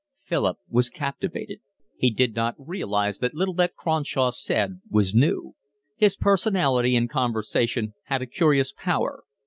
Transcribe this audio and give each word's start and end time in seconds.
Philip 0.23 0.57
was 0.67 0.89
captivated. 0.89 1.59
He 1.95 2.09
did 2.09 2.35
not 2.35 2.55
realise 2.57 3.19
that 3.19 3.35
little 3.35 3.53
that 3.53 3.75
Cronshaw 3.75 4.31
said 4.31 4.81
was 4.89 5.13
new. 5.13 5.53
His 5.95 6.15
personality 6.17 6.95
in 6.95 7.07
conversation 7.07 7.93
had 8.05 8.23
a 8.23 8.25
curious 8.25 8.73
power. 8.75 9.25